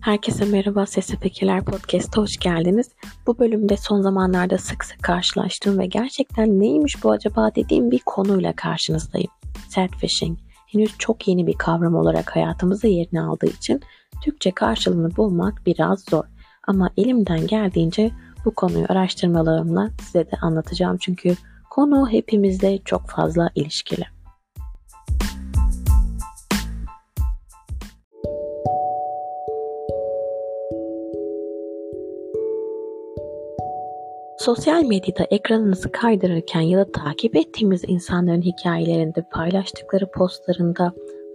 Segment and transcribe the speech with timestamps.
[0.00, 2.88] Herkese merhaba Sesli Fikirler Podcast'a hoş geldiniz.
[3.26, 8.52] Bu bölümde son zamanlarda sık sık karşılaştığım ve gerçekten neymiş bu acaba dediğim bir konuyla
[8.52, 9.30] karşınızdayım.
[9.74, 10.38] Catfishing.
[10.66, 13.80] Henüz çok yeni bir kavram olarak hayatımızda yerini aldığı için
[14.24, 16.24] Türkçe karşılığını bulmak biraz zor.
[16.66, 18.10] Ama elimden geldiğince
[18.44, 21.36] bu konuyu araştırmalarımla size de anlatacağım çünkü
[21.70, 24.04] konu hepimizde çok fazla ilişkili.
[34.40, 40.92] Sosyal medyada ekranınızı kaydırırken ya da takip ettiğimiz insanların hikayelerinde paylaştıkları postlarında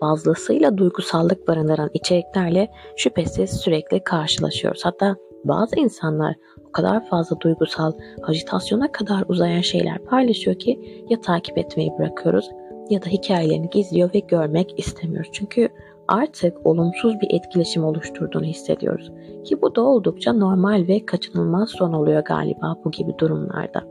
[0.00, 4.84] fazlasıyla duygusallık barındıran içeriklerle şüphesiz sürekli karşılaşıyoruz.
[4.84, 6.34] Hatta bazı insanlar
[6.68, 12.50] o kadar fazla duygusal, ajitasyona kadar uzayan şeyler paylaşıyor ki ya takip etmeyi bırakıyoruz
[12.90, 15.30] ya da hikayelerini gizliyor ve görmek istemiyoruz.
[15.32, 15.68] Çünkü
[16.08, 19.12] artık olumsuz bir etkileşim oluşturduğunu hissediyoruz.
[19.44, 23.82] Ki bu da oldukça normal ve kaçınılmaz son oluyor galiba bu gibi durumlarda.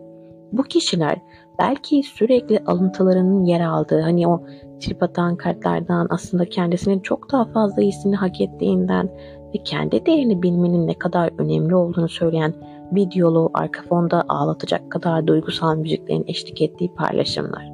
[0.52, 1.18] Bu kişiler
[1.60, 4.44] belki sürekli alıntılarının yer aldığı hani o
[4.80, 9.10] trip atan kartlardan aslında kendisinin çok daha fazla iyisini hak ettiğinden
[9.56, 12.54] ve kendi değerini bilmenin ne kadar önemli olduğunu söyleyen
[12.92, 17.70] videolu arka fonda ağlatacak kadar duygusal müziklerin eşlik ettiği paylaşımlar.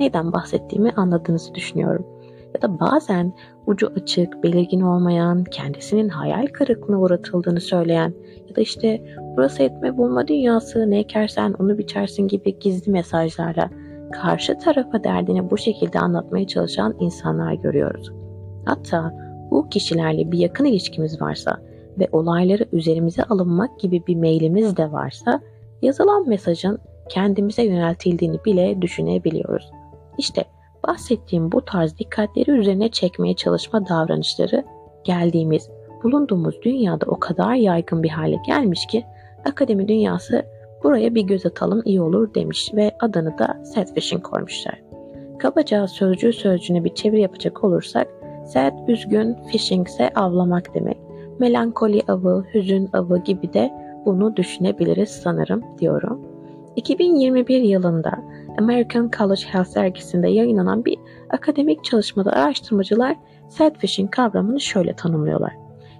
[0.00, 2.06] Neyden bahsettiğimi anladığınızı düşünüyorum
[2.62, 3.32] da bazen
[3.66, 8.14] ucu açık, belirgin olmayan, kendisinin hayal kırıklığına uğratıldığını söyleyen
[8.48, 9.02] ya da işte
[9.36, 13.70] burası etme bulma dünyası ne ekersen onu biçersin gibi gizli mesajlarla
[14.12, 18.12] karşı tarafa derdini bu şekilde anlatmaya çalışan insanlar görüyoruz.
[18.64, 19.14] Hatta
[19.50, 21.58] bu kişilerle bir yakın ilişkimiz varsa
[21.98, 25.40] ve olayları üzerimize alınmak gibi bir meylimiz de varsa
[25.82, 29.70] yazılan mesajın kendimize yöneltildiğini bile düşünebiliyoruz.
[30.18, 30.44] İşte
[30.86, 34.64] bahsettiğim bu tarz dikkatleri üzerine çekmeye çalışma davranışları
[35.04, 35.70] geldiğimiz,
[36.02, 39.04] bulunduğumuz dünyada o kadar yaygın bir hale gelmiş ki
[39.44, 40.46] akademi dünyası
[40.84, 44.82] buraya bir göz atalım iyi olur demiş ve adını da Sadfishing koymuşlar.
[45.38, 48.08] Kabaca sözcüğü sözcüğüne bir çeviri yapacak olursak
[48.46, 50.98] sad üzgün, fishing ise avlamak demek.
[51.38, 53.72] Melankoli avı, hüzün avı gibi de
[54.06, 56.31] bunu düşünebiliriz sanırım diyorum.
[56.76, 58.12] 2021 yılında
[58.58, 60.98] American College Health dergisinde yayınlanan bir
[61.30, 63.16] akademik çalışmada araştırmacılar
[63.48, 65.52] self-fishing kavramını şöyle tanımlıyorlar.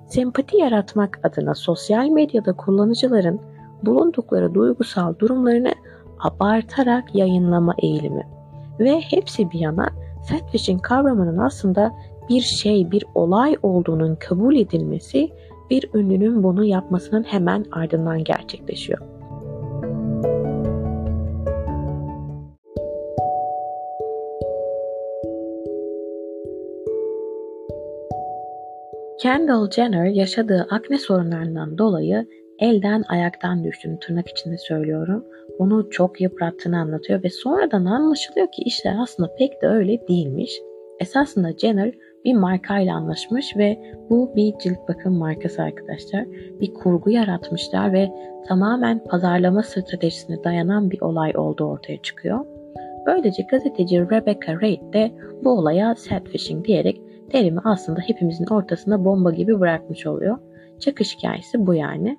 [0.07, 3.41] Sempati yaratmak adına sosyal medyada kullanıcıların
[3.83, 5.73] bulundukları duygusal durumlarını
[6.21, 8.27] abartarak yayınlama eğilimi.
[8.81, 9.89] Ve hepsi bir yana
[10.31, 11.93] self-fishing kavramının aslında
[12.29, 15.31] bir şey, bir olay olduğunun kabul edilmesi
[15.71, 19.12] bir ünlünün bunu yapmasının hemen ardından gerçekleşiyor.
[29.23, 32.27] Kendall Jenner yaşadığı akne sorunlarından dolayı
[32.59, 35.25] elden ayaktan düştüğünü tırnak içinde söylüyorum.
[35.59, 40.61] Onu çok yıprattığını anlatıyor ve sonradan anlaşılıyor ki işler aslında pek de öyle değilmiş.
[41.01, 41.95] Esasında Jenner
[42.25, 43.79] bir markayla anlaşmış ve
[44.11, 46.25] bu bir cilt bakım markası arkadaşlar.
[46.61, 48.11] Bir kurgu yaratmışlar ve
[48.49, 52.47] tamamen pazarlama stratejisine dayanan bir olay olduğu ortaya çıkıyor.
[53.07, 55.13] Böylece gazeteci Rebecca Reid de
[55.45, 60.39] bu olaya catfishing diyerek terimi aslında hepimizin ortasında bomba gibi bırakmış oluyor.
[60.81, 62.19] Çakış hikayesi bu yani.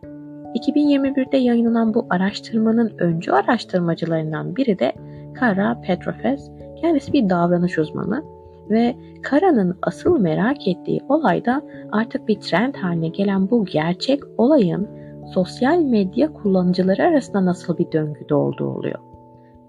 [0.55, 4.93] 2021'de yayınlanan bu araştırmanın öncü araştırmacılarından biri de
[5.33, 6.51] Kara Petrofes.
[6.81, 8.23] Kendisi bir davranış uzmanı
[8.69, 14.87] ve Kara'nın asıl merak ettiği olayda artık bir trend haline gelen bu gerçek olayın
[15.33, 19.12] sosyal medya kullanıcıları arasında nasıl bir döngüde olduğu oluyor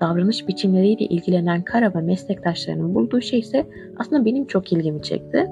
[0.00, 3.66] davranış biçimleriyle ilgilenen Kara ve meslektaşlarının bulduğu şey ise
[3.98, 5.46] aslında benim çok ilgimi çekti.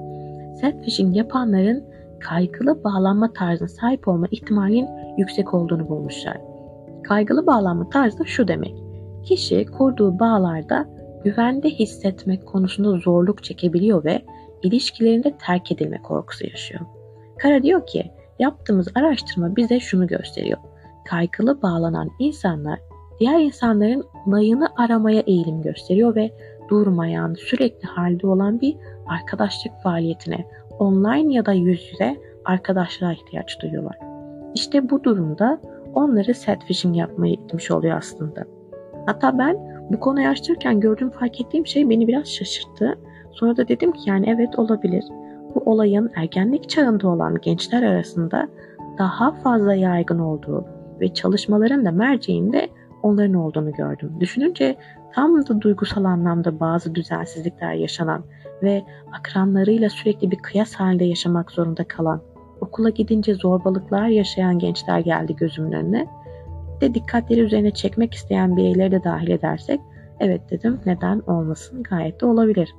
[0.61, 1.83] Self-phishing yapanların
[2.19, 4.87] kaygılı bağlanma tarzına sahip olma ihtimalinin
[5.17, 6.37] yüksek olduğunu bulmuşlar.
[7.03, 8.75] Kaygılı bağlanma tarzı şu demek.
[9.23, 10.89] Kişi kurduğu bağlarda
[11.23, 14.21] güvende hissetmek konusunda zorluk çekebiliyor ve
[14.63, 16.81] ilişkilerinde terk edilme korkusu yaşıyor.
[17.39, 20.57] Kara diyor ki yaptığımız araştırma bize şunu gösteriyor.
[21.05, 22.79] Kaygılı bağlanan insanlar
[23.19, 26.31] diğer insanların onayını aramaya eğilim gösteriyor ve
[26.69, 28.75] durmayan, sürekli halde olan bir
[29.07, 30.45] arkadaşlık faaliyetine,
[30.79, 33.99] online ya da yüz yüze arkadaşlığa ihtiyaç duyuyorlar.
[34.55, 35.61] İşte bu durumda
[35.93, 38.43] onları catfishing yapmaya itmiş oluyor aslında.
[39.05, 39.57] Hatta ben
[39.89, 42.97] bu konuyu açtırırken gördüğüm fark ettiğim şey beni biraz şaşırttı.
[43.31, 45.03] Sonra da dedim ki yani evet olabilir.
[45.55, 48.47] Bu olayın ergenlik çağında olan gençler arasında
[48.97, 50.65] daha fazla yaygın olduğu
[51.01, 52.67] ve çalışmaların da merceğinde
[53.03, 54.11] onların olduğunu gördüm.
[54.19, 54.75] Düşününce
[55.13, 58.23] tam da duygusal anlamda bazı düzensizlikler yaşanan
[58.63, 62.21] ve akranlarıyla sürekli bir kıyas halinde yaşamak zorunda kalan
[62.61, 66.07] okula gidince zorbalıklar yaşayan gençler geldi gözümün önüne.
[66.81, 69.79] De dikkatleri üzerine çekmek isteyen bireyleri de dahil edersek
[70.19, 72.75] evet dedim neden olmasın gayet de olabilir.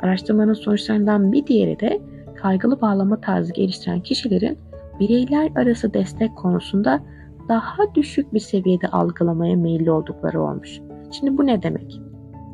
[0.00, 2.00] Araştırmanın sonuçlarından bir diğeri de
[2.36, 4.58] kaygılı bağlama tarzı geliştiren kişilerin
[5.00, 7.00] bireyler arası destek konusunda
[7.48, 10.80] daha düşük bir seviyede algılamaya meyilli oldukları olmuş.
[11.10, 12.00] Şimdi bu ne demek?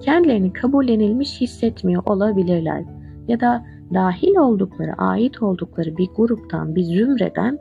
[0.02, 2.85] Kendilerini kabullenilmiş hissetmiyor olabilirler
[3.29, 3.64] ya da
[3.94, 7.58] dahil oldukları, ait oldukları bir gruptan, bir zümreden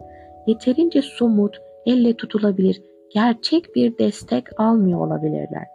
[0.47, 2.81] yeterince somut, elle tutulabilir,
[3.13, 5.67] gerçek bir destek almıyor olabilirler.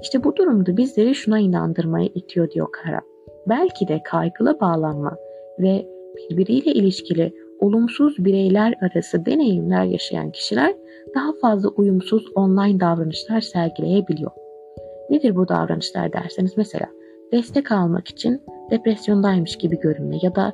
[0.00, 3.00] İşte bu durumda bizleri şuna inandırmaya itiyor diyor Kara.
[3.48, 5.16] Belki de kaygılı bağlanma
[5.58, 5.86] ve
[6.16, 10.74] birbiriyle ilişkili olumsuz bireyler arası deneyimler yaşayan kişiler
[11.14, 14.30] daha fazla uyumsuz online davranışlar sergileyebiliyor.
[15.10, 16.86] Nedir bu davranışlar derseniz mesela
[17.32, 20.52] destek almak için depresyondaymış gibi görünme ya da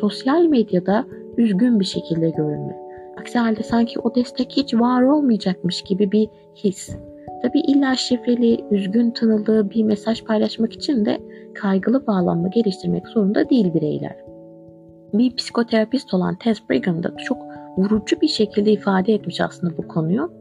[0.00, 1.06] sosyal medyada
[1.36, 2.76] üzgün bir şekilde görünme.
[3.20, 6.28] Aksi halde sanki o destek hiç var olmayacakmış gibi bir
[6.64, 6.96] his.
[7.42, 11.20] Tabi illa şifreli, üzgün tınılı bir mesaj paylaşmak için de
[11.54, 14.29] kaygılı bağlanma geliştirmek zorunda değil bireyler.
[15.14, 17.38] Bir psikoterapist olan Tess Brigham da çok
[17.76, 20.32] vurucu bir şekilde ifade etmiş aslında bu konuyu.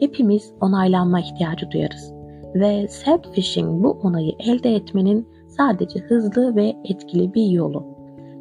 [0.00, 2.12] Hepimiz onaylanma ihtiyacı duyarız
[2.54, 7.86] ve self-fishing bu onayı elde etmenin sadece hızlı ve etkili bir yolu.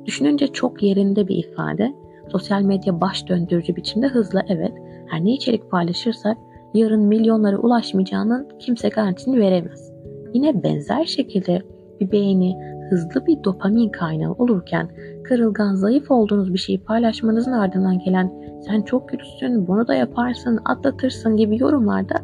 [0.06, 1.94] Düşününce çok yerinde bir ifade.
[2.32, 4.74] Sosyal medya baş döndürücü biçimde hızlı evet.
[5.08, 6.38] Her ne içerik paylaşırsak
[6.74, 9.92] yarın milyonlara ulaşmayacağının kimse garantisini veremez.
[10.34, 11.62] Yine benzer şekilde
[12.00, 12.58] bir beğeni
[12.90, 14.90] hızlı bir dopamin kaynağı olurken
[15.32, 18.32] kırılgan, zayıf olduğunuz bir şeyi paylaşmanızın ardından gelen
[18.68, 22.16] sen çok kötüsün, bunu da yaparsın, atlatırsın gibi yorumlarda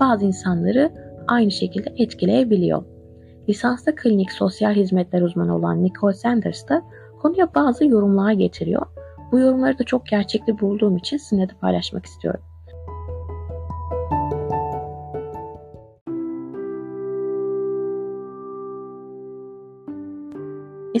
[0.00, 0.92] bazı insanları
[1.28, 2.84] aynı şekilde etkileyebiliyor.
[3.48, 6.82] Lisanslı klinik sosyal hizmetler uzmanı olan Nicole Sanders da
[7.22, 8.86] konuya bazı yorumlar getiriyor.
[9.32, 12.40] Bu yorumları da çok gerçekli bulduğum için sizinle de paylaşmak istiyorum.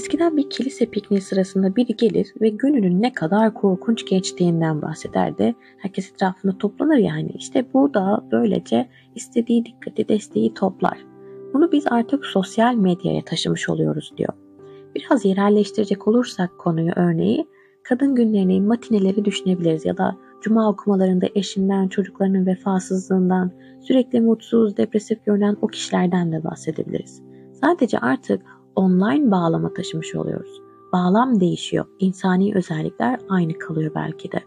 [0.06, 5.54] Eskiden bir kilise pikniği sırasında biri gelir ve gününün ne kadar korkunç geçtiğinden bahseder de
[5.78, 7.30] herkes etrafında toplanır yani.
[7.34, 10.98] İşte bu da böylece istediği dikkati, desteği toplar.
[11.54, 14.32] Bunu biz artık sosyal medyaya taşımış oluyoruz diyor.
[14.94, 17.46] Biraz yerelleştirecek olursak konuyu örneği
[17.82, 25.56] kadın günlerini, matineleri düşünebiliriz ya da cuma okumalarında eşinden, çocuklarının vefasızlığından, sürekli mutsuz, depresif görünen
[25.62, 27.22] o kişilerden de bahsedebiliriz.
[27.60, 30.62] Sadece artık online bağlama taşımış oluyoruz.
[30.92, 34.42] Bağlam değişiyor, insani özellikler aynı kalıyor belki de.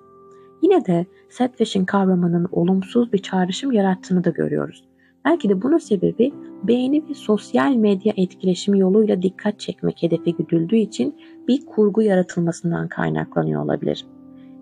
[0.62, 4.84] Yine de set fishing kavramının olumsuz bir çağrışım yarattığını da görüyoruz.
[5.26, 6.34] Belki de bunun sebebi
[6.64, 11.16] beğeni ve sosyal medya etkileşimi yoluyla dikkat çekmek hedefi güdüldüğü için
[11.48, 14.06] bir kurgu yaratılmasından kaynaklanıyor olabilir.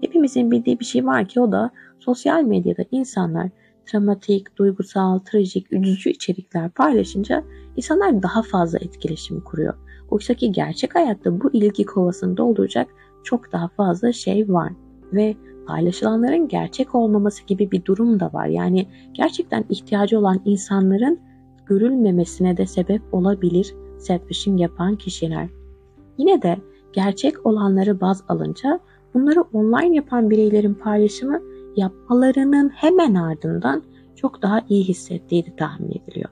[0.02, 3.50] Hepimizin bildiği bir şey var ki o da sosyal medyada insanlar
[3.94, 7.44] dramatik, duygusal, trajik, üzücü içerikler paylaşınca
[7.76, 9.74] insanlar daha fazla etkileşim kuruyor.
[10.10, 12.88] Oysa ki gerçek hayatta bu ilgi kovasını dolduracak
[13.24, 14.74] çok daha fazla şey var.
[15.14, 15.36] Ve
[15.68, 18.48] paylaşılanların gerçek olmaması gibi bir durum da var.
[18.48, 21.20] Yani gerçekten ihtiyacı olan insanların
[21.66, 25.50] görülmemesine de sebep olabilir selfishing yapan kişiler.
[26.18, 26.58] Yine de
[26.94, 28.80] gerçek olanları baz alınca
[29.14, 31.42] bunları online yapan bireylerin paylaşımı
[31.78, 33.84] yapmalarının hemen ardından
[34.16, 36.30] çok daha iyi hissettiği tahmin ediliyor.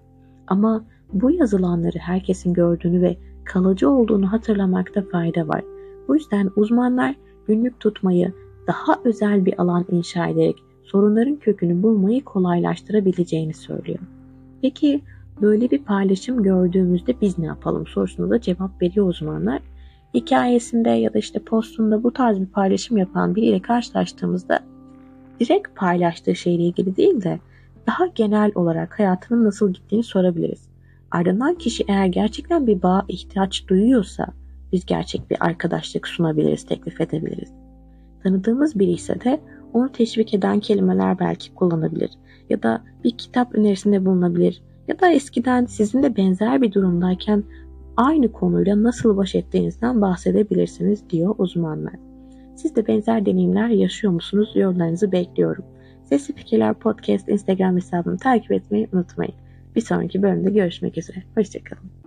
[0.47, 0.83] Ama
[1.13, 5.63] bu yazılanları herkesin gördüğünü ve kalıcı olduğunu hatırlamakta fayda var.
[6.07, 7.15] Bu yüzden uzmanlar
[7.47, 8.33] günlük tutmayı
[8.67, 13.99] daha özel bir alan inşa ederek sorunların kökünü bulmayı kolaylaştırabileceğini söylüyor.
[14.61, 15.01] Peki
[15.41, 19.61] böyle bir paylaşım gördüğümüzde biz ne yapalım sorusuna da cevap veriyor uzmanlar.
[20.13, 24.59] Hikayesinde ya da işte postunda bu tarz bir paylaşım yapan biriyle karşılaştığımızda
[25.39, 27.39] direkt paylaştığı şeyle ilgili değil de
[27.87, 30.69] daha genel olarak hayatının nasıl gittiğini sorabiliriz.
[31.11, 34.27] Ardından kişi eğer gerçekten bir bağ ihtiyaç duyuyorsa
[34.71, 37.51] biz gerçek bir arkadaşlık sunabiliriz, teklif edebiliriz.
[38.23, 39.41] Tanıdığımız biri ise de
[39.73, 42.11] onu teşvik eden kelimeler belki kullanabilir
[42.49, 47.43] ya da bir kitap önerisinde bulunabilir ya da eskiden sizin de benzer bir durumdayken
[47.97, 51.93] aynı konuyla nasıl baş ettiğinizden bahsedebilirsiniz diyor uzmanlar.
[52.55, 54.51] Siz de benzer deneyimler yaşıyor musunuz?
[54.55, 55.65] Yorumlarınızı bekliyorum.
[56.03, 59.33] Sesli Fikirler Podcast Instagram hesabını takip etmeyi unutmayın.
[59.75, 61.23] Bir sonraki bölümde görüşmek üzere.
[61.35, 62.04] Hoşçakalın.